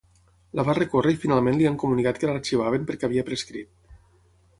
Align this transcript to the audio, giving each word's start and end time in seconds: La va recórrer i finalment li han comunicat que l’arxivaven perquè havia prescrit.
La 0.59 0.63
va 0.69 0.73
recórrer 0.77 1.11
i 1.15 1.19
finalment 1.25 1.59
li 1.59 1.67
han 1.71 1.77
comunicat 1.83 2.21
que 2.23 2.31
l’arxivaven 2.31 2.87
perquè 2.89 3.07
havia 3.09 3.25
prescrit. 3.29 3.71